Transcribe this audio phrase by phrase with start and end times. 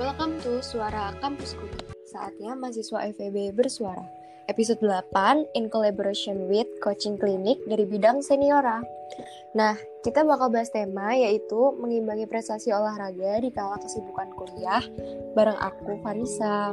[0.00, 1.60] Welcome to Suara Kampusku.
[2.08, 4.00] Saatnya mahasiswa FEB bersuara.
[4.48, 8.80] Episode 8 in collaboration with Coaching Clinic dari bidang seniora.
[9.52, 14.80] Nah, kita bakal bahas tema yaitu mengimbangi prestasi olahraga di kala kesibukan kuliah
[15.36, 16.72] bareng aku Vanessa.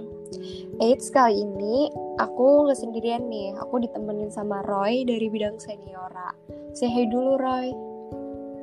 [0.80, 1.92] Eits kali ini
[2.24, 6.32] aku nggak sendirian nih, aku ditemenin sama Roy dari bidang seniora.
[6.72, 7.76] Say hey dulu Roy.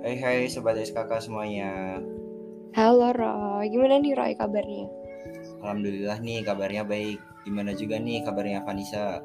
[0.01, 2.01] Hai hai sobat SKK semuanya.
[2.74, 4.91] Halo Roy, gimana nih Roy kabarnya?
[5.62, 7.23] Alhamdulillah nih kabarnya baik.
[7.46, 9.23] Gimana juga nih kabarnya Vanessa?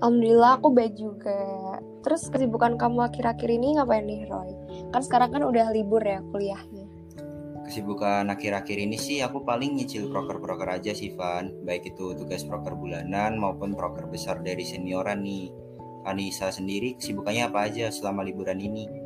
[0.00, 1.76] Alhamdulillah aku baik juga.
[2.00, 4.48] Terus kesibukan kamu akhir-akhir ini ngapain nih Roy?
[4.96, 6.88] Kan sekarang kan udah libur ya kuliahnya.
[7.68, 11.52] Kesibukan akhir-akhir ini sih aku paling nyicil proker-proker aja sih Van.
[11.68, 15.52] Baik itu tugas proker bulanan maupun proker besar dari senioran nih.
[16.00, 19.01] Vanessa sendiri kesibukannya apa aja selama liburan ini?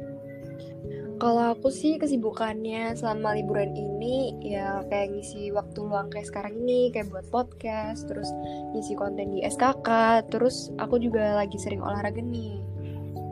[1.16, 6.92] Kalau aku sih kesibukannya selama liburan ini ya kayak ngisi waktu luang kayak sekarang ini
[6.92, 8.28] kayak buat podcast, terus
[8.76, 9.88] ngisi konten di SKK,
[10.28, 12.60] terus aku juga lagi sering olahraga nih.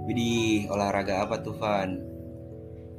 [0.08, 2.00] Widih, olahraga apa tuh Van?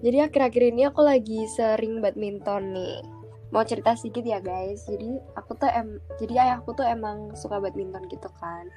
[0.06, 3.02] Jadi akhir-akhir ini aku lagi sering badminton nih.
[3.50, 4.86] Mau cerita sedikit ya guys.
[4.86, 8.70] Jadi aku tuh em jadi ayahku tuh emang suka badminton gitu kan.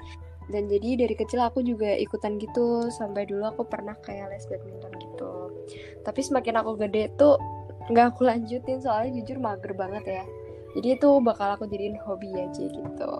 [0.49, 4.93] Dan jadi dari kecil aku juga ikutan gitu sampai dulu aku pernah kayak les badminton
[4.97, 5.33] gitu.
[6.01, 7.37] Tapi semakin aku gede tuh
[7.93, 10.25] nggak aku lanjutin soalnya jujur mager banget ya.
[10.77, 13.13] Jadi itu bakal aku jadiin hobi aja gitu.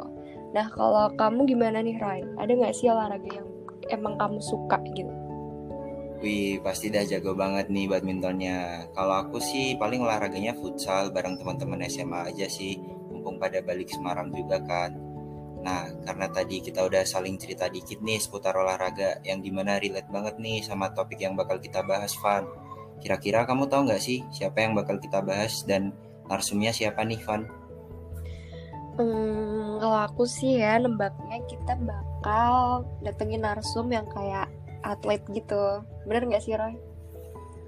[0.57, 2.21] Nah kalau kamu gimana nih Roy?
[2.41, 3.49] Ada nggak sih olahraga yang
[3.93, 5.13] emang kamu suka gitu?
[6.19, 8.91] Wih, pasti dah jago banget nih badmintonnya.
[8.91, 12.75] Kalau aku sih paling olahraganya futsal bareng teman-teman SMA aja sih.
[13.13, 15.08] Mumpung pada balik Semarang juga kan.
[15.63, 20.07] Nah, karena tadi kita udah saling cerita dikit nih seputar olahraga yang di mana relate
[20.09, 22.47] banget nih sama topik yang bakal kita bahas, Van.
[22.99, 25.95] Kira-kira kamu tahu nggak sih siapa yang bakal kita bahas dan
[26.31, 27.43] narsumnya siapa nih, Van?
[28.99, 34.51] Hmm, kalau aku sih ya nembaknya kita bakal datengin narsum yang kayak
[34.83, 35.83] atlet gitu.
[36.07, 36.75] Bener nggak sih Roy?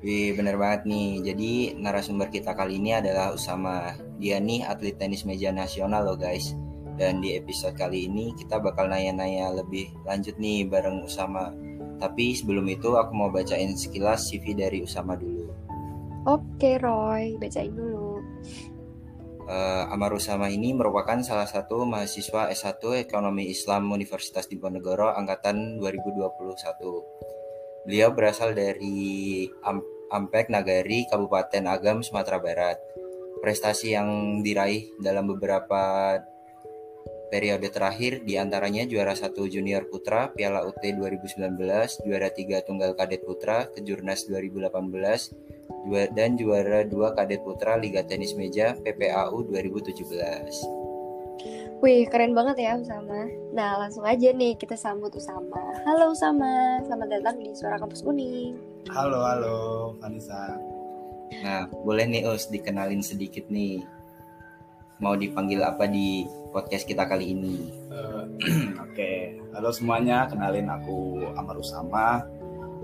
[0.01, 1.11] Wih, bener banget nih.
[1.23, 3.95] Jadi narasumber kita kali ini adalah Usama.
[4.17, 6.57] Dia nih atlet tenis meja nasional loh guys.
[7.01, 11.49] Dan di episode kali ini kita bakal nanya-nanya lebih lanjut nih bareng Usama.
[11.97, 15.49] Tapi sebelum itu aku mau bacain sekilas CV dari Usama dulu.
[16.29, 18.21] Oke Roy, bacain dulu.
[19.49, 27.89] Uh, Amar Usama ini merupakan salah satu mahasiswa S1 Ekonomi Islam Universitas Diponegoro angkatan 2021.
[27.89, 29.81] Beliau berasal dari Am
[30.13, 32.77] Ampek Nagari, Kabupaten Agam, Sumatera Barat.
[33.41, 36.13] Prestasi yang diraih dalam beberapa
[37.31, 41.39] periode terakhir di antaranya juara satu junior putra Piala UT 2019,
[42.05, 45.33] juara tiga tunggal kadet putra Kejurnas 2018,
[46.13, 50.81] dan juara dua kadet putra Liga Tenis Meja PPAU 2017.
[51.81, 53.25] Wih, keren banget ya Usama.
[53.57, 55.57] Nah, langsung aja nih kita sambut Usama.
[55.89, 58.53] Halo Usama, selamat datang di Suara Kampus Kuning.
[58.93, 59.57] Halo, halo
[59.97, 60.61] Vanessa.
[61.41, 63.81] Nah, boleh nih Us dikenalin sedikit nih.
[65.01, 67.71] Mau dipanggil apa di podcast kita kali ini?
[67.91, 68.27] Uh,
[68.85, 69.19] Oke, okay.
[69.55, 70.27] halo semuanya.
[70.27, 72.27] Kenalin aku Amar Usama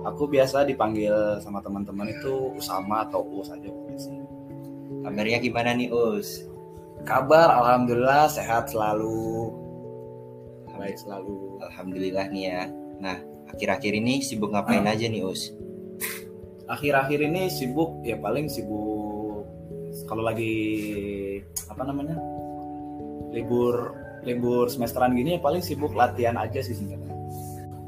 [0.06, 4.22] aku biasa dipanggil sama teman-teman itu Usama atau Us aja sih.
[5.02, 6.46] Kabarnya gimana nih Us?
[7.02, 9.54] Kabar alhamdulillah sehat selalu.
[10.76, 11.58] Baik selalu.
[11.66, 12.62] Alhamdulillah nih ya.
[13.02, 13.18] Nah,
[13.50, 14.92] akhir-akhir ini sibuk ngapain hmm.
[14.92, 15.50] aja nih Us?
[16.66, 19.46] Akhir-akhir ini sibuk ya paling sibuk
[20.06, 20.54] kalau lagi
[21.70, 22.18] apa namanya?
[23.36, 23.92] Libur
[24.24, 27.16] libur semesteran gini ya paling sibuk latihan aja sih sebenarnya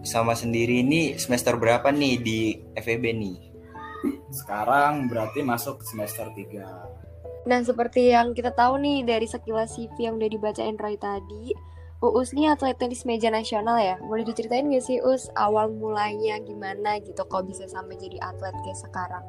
[0.09, 2.41] sama sendiri ini semester berapa nih di
[2.79, 3.37] FEB nih?
[4.33, 7.45] Sekarang berarti masuk semester 3.
[7.49, 11.53] Nah, seperti yang kita tahu nih dari sekilas CV yang udah dibacain Roy tadi,
[11.99, 13.99] Uus nih atlet tenis meja nasional ya.
[13.99, 18.79] Boleh diceritain gak sih Us awal mulanya gimana gitu kok bisa sampai jadi atlet kayak
[18.79, 19.25] sekarang?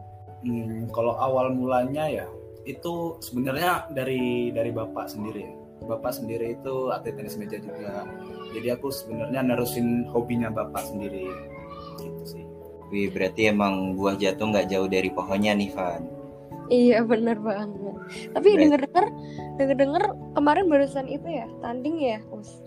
[0.45, 2.27] Hmm, kalau awal mulanya ya
[2.69, 5.58] itu sebenarnya dari dari bapak sendiri ya.
[5.86, 8.06] Bapak sendiri itu atlet tenis meja juga
[8.52, 11.30] jadi aku sebenarnya nerusin hobinya bapak sendiri
[12.02, 12.44] gitu sih
[12.90, 16.10] Wih, berarti emang buah jatuh nggak jauh dari pohonnya nih, Van.
[16.74, 17.98] Iya, bener banget.
[18.34, 19.06] Tapi denger-denger,
[19.62, 20.04] denger-denger
[20.34, 22.66] kemarin barusan itu ya, tanding ya, Us?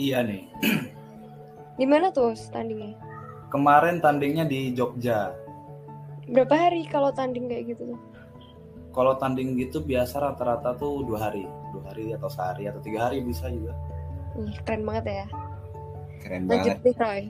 [0.00, 0.48] Iya nih.
[1.80, 2.96] Gimana tuh, Us, tandingnya?
[3.52, 5.36] Kemarin tandingnya di Jogja.
[6.32, 8.00] Berapa hari kalau tanding kayak gitu tuh?
[8.92, 13.24] Kalau tanding gitu biasa rata-rata tuh dua hari, dua hari atau sehari atau tiga hari
[13.24, 13.72] bisa juga.
[14.36, 15.26] Ih, keren banget ya.
[16.20, 16.84] Keren Lanjut banget.
[16.84, 17.22] Nih, Roy.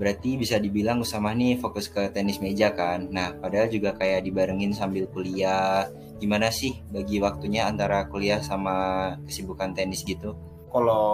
[0.00, 3.12] Berarti bisa dibilang Usama nih fokus ke tenis meja kan.
[3.12, 9.76] Nah, padahal juga kayak dibarengin sambil kuliah, gimana sih bagi waktunya antara kuliah sama kesibukan
[9.76, 10.32] tenis gitu?
[10.72, 11.04] Kalau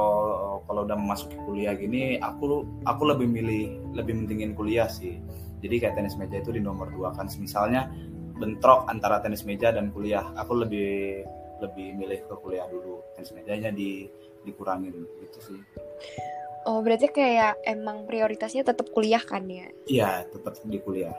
[0.69, 5.19] kalau udah memasuki kuliah gini, aku aku lebih milih lebih mentingin kuliah sih.
[5.65, 7.27] Jadi kayak tenis meja itu di nomor dua kan.
[7.41, 7.91] Misalnya
[8.37, 11.25] bentrok antara tenis meja dan kuliah, aku lebih
[11.61, 13.01] lebih milih ke kuliah dulu.
[13.17, 14.05] Tenis mejanya di
[14.45, 14.95] dikurangin
[15.25, 15.61] gitu sih.
[16.67, 19.71] Oh, berarti kayak emang prioritasnya tetap kuliah kan ya?
[19.87, 21.15] Iya, tetap di kuliah.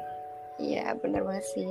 [0.58, 1.70] Iya, bener banget sih.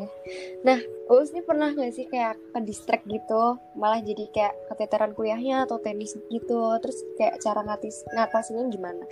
[0.63, 0.79] Nah,
[1.11, 5.83] Uus ini pernah gak sih kayak ke distract gitu, malah jadi kayak keteteran kuliahnya atau
[5.83, 9.05] tenis gitu, terus kayak cara ngatis ngatasinnya gimana?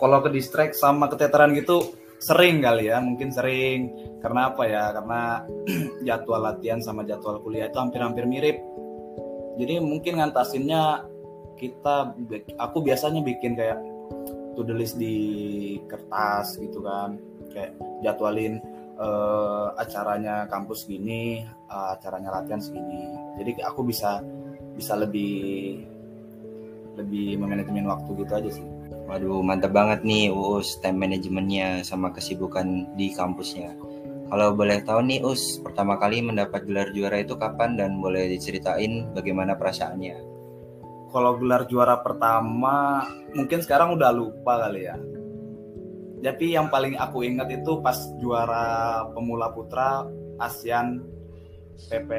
[0.00, 1.84] Kalau ke distract sama keteteran gitu,
[2.18, 3.94] sering kali ya, mungkin sering.
[4.18, 4.90] Karena apa ya?
[4.94, 5.46] Karena
[6.06, 8.58] jadwal latihan sama jadwal kuliah itu hampir-hampir mirip.
[9.58, 11.06] Jadi mungkin ngantasinnya
[11.58, 12.14] kita,
[12.58, 13.82] aku biasanya bikin kayak
[14.54, 17.18] to the list di kertas gitu kan,
[17.50, 17.74] kayak
[18.06, 18.62] jadwalin
[18.98, 23.10] uh, acaranya kampus gini, uh, acaranya latihan segini.
[23.38, 24.22] Jadi aku bisa
[24.78, 25.82] bisa lebih
[26.98, 28.77] lebih memanajemen waktu gitu aja sih.
[29.08, 33.72] Waduh, mantap banget nih Uus time manajemennya sama kesibukan di kampusnya.
[34.28, 39.08] Kalau boleh tahu nih Us, pertama kali mendapat gelar juara itu kapan dan boleh diceritain
[39.16, 40.20] bagaimana perasaannya?
[41.08, 45.00] Kalau gelar juara pertama, mungkin sekarang udah lupa kali ya
[46.18, 50.02] tapi yang paling aku ingat itu pas juara pemula putra
[50.42, 50.98] ASEAN
[51.86, 52.10] PP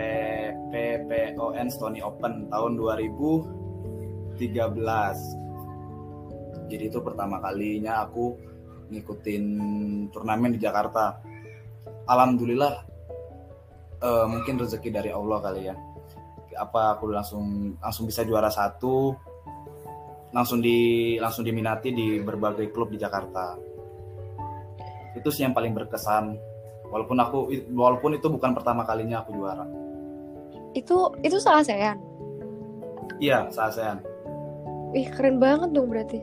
[0.71, 4.39] PPON Stony Open tahun 2013
[6.69, 8.38] jadi itu pertama kalinya aku
[8.94, 9.44] ngikutin
[10.13, 11.18] turnamen di Jakarta.
[12.06, 12.74] Alhamdulillah
[14.01, 15.75] uh, mungkin rezeki dari Allah kali ya.
[16.57, 19.13] Apa aku langsung langsung bisa juara satu
[20.30, 23.57] langsung di langsung diminati di berbagai klub di Jakarta.
[25.18, 26.38] Itu sih yang paling berkesan.
[26.89, 27.38] Walaupun aku
[27.74, 29.66] walaupun itu bukan pertama kalinya aku juara.
[30.77, 31.98] Itu itu salah saya
[33.19, 33.94] iya salah saya
[34.95, 36.18] ih keren banget dong berarti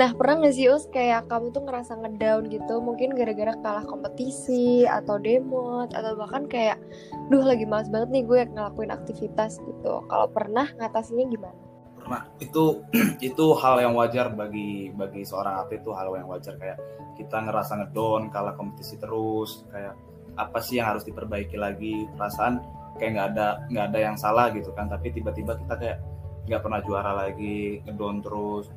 [0.00, 2.80] nah pernah nggak sih us kayak kamu tuh ngerasa ngedown gitu?
[2.80, 6.80] Mungkin gara-gara kalah kompetisi atau demo atau bahkan kayak
[7.28, 10.00] duh lagi males banget nih gue ngelakuin aktivitas gitu.
[10.08, 11.60] Kalau pernah ngatasinnya gimana?
[12.00, 12.22] Pernah.
[12.40, 12.80] Itu
[13.28, 16.56] itu hal yang wajar bagi bagi seorang atlet itu hal yang wajar.
[16.56, 16.80] Kayak
[17.20, 20.00] kita ngerasa ngedon kalah kompetisi terus kayak
[20.40, 22.08] apa sih yang harus diperbaiki lagi?
[22.16, 22.56] Perasaan
[22.96, 24.88] kayak nggak ada nggak ada yang salah gitu kan.
[24.88, 26.00] Tapi tiba-tiba kita kayak
[26.48, 28.72] nggak pernah juara lagi ngedon terus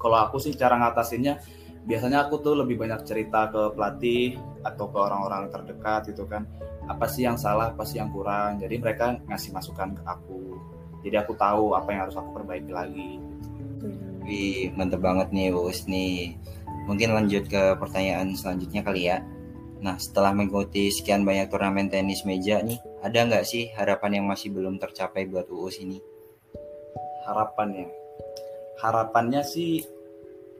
[0.00, 1.38] kalau aku sih cara ngatasinnya
[1.84, 6.44] biasanya aku tuh lebih banyak cerita ke pelatih atau ke orang-orang terdekat gitu kan.
[6.88, 8.58] Apa sih yang salah apa sih yang kurang?
[8.58, 10.58] Jadi mereka ngasih masukan ke aku.
[11.00, 13.20] Jadi aku tahu apa yang harus aku perbaiki lagi.
[14.26, 16.36] Wih, mantep banget nih Us nih.
[16.84, 19.24] Mungkin lanjut ke pertanyaan selanjutnya kali ya.
[19.80, 24.52] Nah, setelah mengikuti sekian banyak turnamen tenis meja nih, ada nggak sih harapan yang masih
[24.52, 25.96] belum tercapai buat UUS ini?
[27.24, 27.88] Harapannya,
[28.80, 29.84] harapannya sih,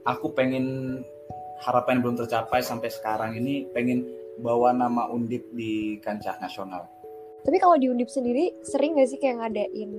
[0.05, 0.99] aku pengen
[1.61, 4.05] harapan yang belum tercapai sampai sekarang ini pengen
[4.41, 6.89] bawa nama Undip di kancah nasional.
[7.41, 9.91] Tapi kalau di Undip sendiri sering nggak sih kayak ngadain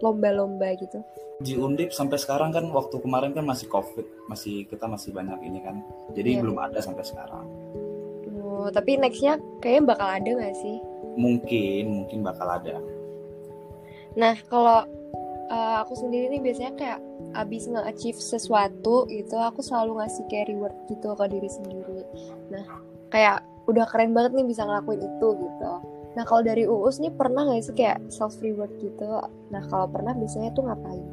[0.00, 1.00] lomba-lomba gitu?
[1.40, 5.60] Di Undip sampai sekarang kan waktu kemarin kan masih COVID, masih kita masih banyak ini
[5.64, 5.80] kan,
[6.12, 6.40] jadi yeah.
[6.44, 7.48] belum ada sampai sekarang.
[8.44, 10.76] Oh, tapi nextnya kayaknya bakal ada nggak sih?
[11.16, 12.76] Mungkin, mungkin bakal ada.
[14.20, 14.84] Nah, kalau
[15.50, 17.00] uh, aku sendiri nih biasanya kayak
[17.34, 22.00] abis nge-achieve sesuatu gitu, aku selalu ngasih kayak reward gitu ke diri sendiri.
[22.48, 22.64] Nah,
[23.10, 25.72] kayak udah keren banget nih bisa ngelakuin itu gitu
[26.18, 29.06] Nah kalau dari Uus nih pernah nggak sih kayak self reward gitu?
[29.54, 31.06] Nah kalau pernah biasanya tuh ngapain?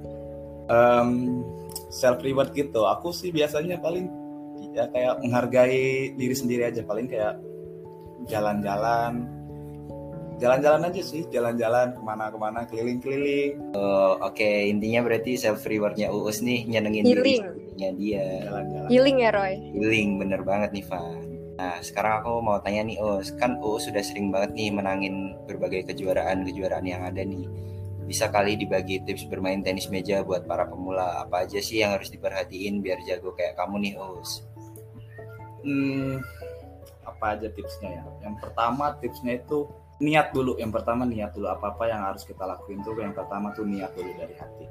[0.67, 1.45] Um,
[1.93, 4.09] self reward gitu, aku sih biasanya paling
[4.73, 7.37] ya kayak menghargai diri sendiri aja, paling kayak
[8.25, 9.29] jalan-jalan,
[10.37, 13.73] jalan-jalan aja sih, jalan-jalan ke mana-kemana, keliling-keliling.
[13.73, 14.57] Oh, Oke, okay.
[14.69, 17.41] intinya berarti self rewardnya Uus nih nyenengin Healing.
[17.43, 18.25] dirinya dia.
[18.45, 18.87] Jalan-jalan.
[18.89, 19.53] Healing ya Roy.
[19.73, 21.21] Healing bener banget nih Van.
[21.57, 23.33] Nah, sekarang aku mau tanya nih, Us.
[23.33, 27.49] Kan Us sudah sering banget nih menangin berbagai kejuaraan-kejuaraan yang ada nih.
[28.05, 31.17] Bisa kali dibagi tips bermain tenis meja buat para pemula.
[31.25, 34.45] Apa aja sih yang harus diperhatiin biar jago kayak kamu nih, Us?
[35.65, 36.21] Hmm,
[37.03, 38.03] apa aja tipsnya ya?
[38.21, 39.65] Yang pertama tipsnya itu
[40.03, 40.57] niat dulu.
[40.57, 41.47] Yang pertama niat dulu.
[41.49, 44.65] Apa-apa yang harus kita lakuin tuh yang pertama tuh niat dulu dari hati.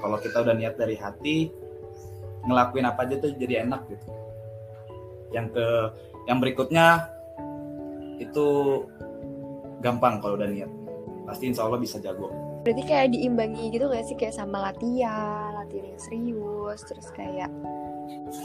[0.00, 1.36] Kalau kita udah niat dari hati,
[2.48, 4.08] ngelakuin apa aja tuh jadi enak gitu.
[5.30, 5.66] Yang ke
[6.28, 7.08] yang berikutnya
[8.20, 8.46] itu
[9.80, 10.70] gampang kalau udah niat
[11.24, 12.28] pasti insya Allah bisa jago
[12.60, 17.48] berarti kayak diimbangi gitu gak sih kayak sama latihan latihan yang serius terus kayak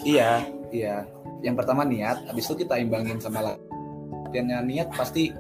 [0.07, 1.03] iya iya
[1.43, 5.35] yang pertama niat habis itu kita imbangin sama latihannya niat pasti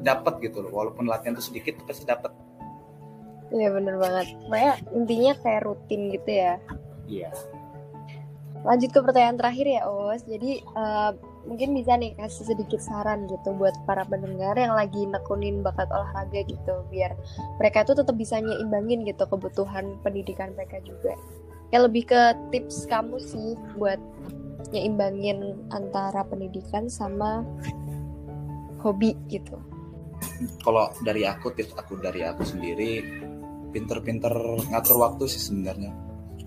[0.00, 2.32] dapat gitu loh walaupun latihan tuh sedikit pasti dapat
[3.50, 4.26] Iya bener banget.
[4.46, 6.54] Makanya intinya kayak rutin gitu ya.
[7.10, 7.30] iya
[8.60, 10.22] Lanjut ke pertanyaan terakhir ya Os.
[10.22, 11.10] Jadi eh,
[11.48, 16.44] mungkin bisa nih kasih sedikit saran gitu buat para pendengar yang lagi nekunin bakat olahraga
[16.44, 17.16] gitu biar
[17.56, 21.16] mereka tuh tetap bisa nyeimbangin gitu kebutuhan pendidikan mereka juga.
[21.72, 23.98] Ya lebih ke tips kamu sih buat
[24.70, 27.42] nyeimbangin antara pendidikan sama
[28.84, 29.58] hobi gitu.
[30.64, 33.04] Kalau dari aku tips aku dari aku sendiri
[33.70, 34.32] pinter-pinter
[34.70, 35.92] ngatur waktu sih sebenarnya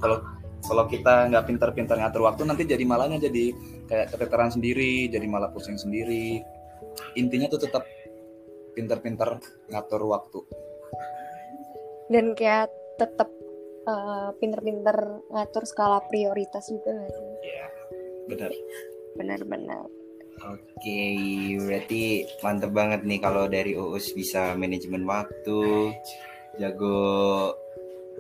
[0.02, 0.20] kalau
[0.64, 3.52] kalau kita nggak pinter-pinter ngatur waktu nanti jadi malahnya jadi
[3.88, 6.40] kayak keteteran sendiri jadi malah pusing sendiri
[7.20, 7.84] intinya tuh tetap
[8.74, 9.38] pinter-pinter
[9.70, 10.40] ngatur waktu
[12.12, 12.70] Dan kayak
[13.00, 13.30] tetap
[13.88, 17.28] eh, pinter-pinter ngatur skala prioritas juga gak sih?
[17.48, 17.66] Iya,
[18.30, 18.50] benar
[19.14, 20.03] Benar-benar.
[20.42, 21.04] Oke,
[21.62, 25.94] berarti mantep banget nih kalau dari Uus bisa manajemen waktu,
[26.58, 26.98] jago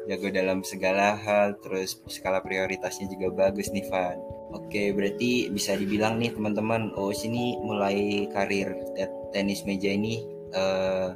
[0.05, 4.19] jago dalam segala hal, terus skala prioritasnya juga bagus nih Van.
[4.53, 10.21] Oke, berarti bisa dibilang nih teman-teman, Uus ini mulai karir te- tenis meja ini
[10.53, 11.09] eh,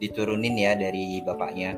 [0.00, 1.76] diturunin ya dari bapaknya.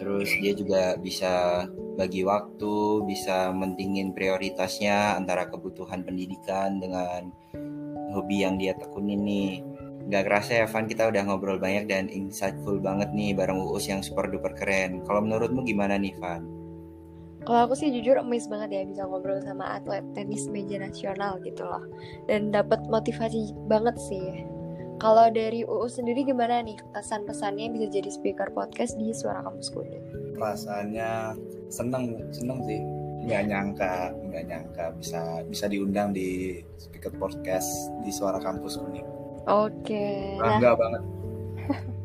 [0.00, 1.66] Terus dia juga bisa
[2.00, 7.28] bagi waktu, bisa mentingin prioritasnya antara kebutuhan pendidikan dengan
[8.12, 9.52] hobi yang dia tekunin nih.
[10.10, 14.02] Gak kerasa ya Van, kita udah ngobrol banyak dan insightful banget nih bareng Uus yang
[14.02, 15.06] super duper keren.
[15.06, 16.42] Kalau menurutmu gimana nih Van?
[17.46, 21.62] Kalau aku sih jujur amazed banget ya bisa ngobrol sama atlet tenis meja nasional gitu
[21.64, 21.86] loh.
[22.28, 24.44] Dan dapat motivasi banget sih.
[25.00, 30.20] Kalau dari UU sendiri gimana nih kesan-pesannya bisa jadi speaker podcast di Suara Kampus Kuning?
[30.40, 31.36] rasanya
[31.68, 32.80] seneng seneng sih
[33.20, 37.68] nggak nyangka nggak nyangka bisa bisa diundang di speaker podcast
[38.00, 39.06] di suara kampus kuning
[39.48, 40.36] Oke.
[40.36, 41.02] Nah, bangga banget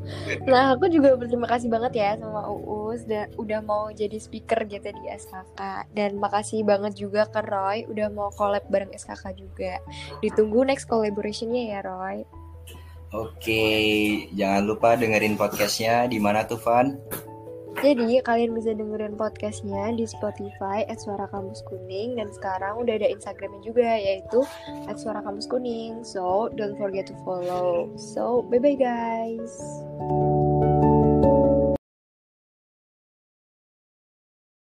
[0.51, 4.93] nah aku juga berterima kasih banget ya sama Uus dan udah mau jadi speaker gitu
[4.93, 9.81] di SKK dan makasih banget juga ke Roy udah mau collab bareng SKK juga.
[10.21, 12.21] Ditunggu next collaborationnya ya Roy.
[13.15, 13.63] Oke,
[14.35, 16.99] jangan lupa dengerin podcastnya di mana tuh Van?
[17.85, 23.05] Jadi kalian bisa dengerin podcastnya di Spotify at Suara Kampus Kuning dan sekarang udah ada
[23.05, 24.41] Instagramnya juga yaitu
[24.89, 26.01] at Suara Kampus Kuning.
[26.01, 27.93] So don't forget to follow.
[27.93, 29.53] So bye bye guys.